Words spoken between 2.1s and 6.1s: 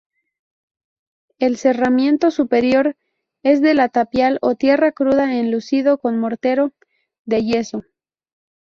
superior es de tapial o tierra cruda enlucido